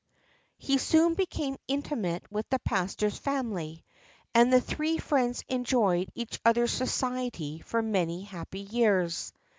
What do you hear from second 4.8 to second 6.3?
friends enjoyed